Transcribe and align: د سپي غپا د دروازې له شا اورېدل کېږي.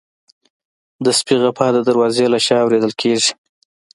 د 1.03 1.05
سپي 1.17 1.35
غپا 1.43 1.67
د 1.73 1.77
دروازې 1.87 2.25
له 2.33 2.39
شا 2.45 2.57
اورېدل 2.63 2.93
کېږي. 3.01 3.31